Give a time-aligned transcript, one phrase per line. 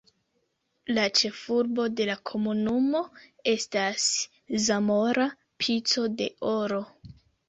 [0.93, 3.01] La ĉefurbo de la komunumo
[3.51, 4.05] estas
[4.63, 5.27] Zamora
[5.65, 6.81] Pico de Oro.